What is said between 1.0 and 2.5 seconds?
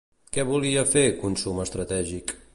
"Consum estratègic"?